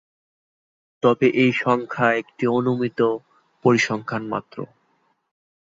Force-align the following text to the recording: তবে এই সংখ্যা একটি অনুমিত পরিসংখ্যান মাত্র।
তবে 1.03 1.27
এই 1.41 1.51
সংখ্যা 1.63 2.07
একটি 2.21 2.45
অনুমিত 2.57 2.99
পরিসংখ্যান 3.65 4.23
মাত্র। 4.27 4.57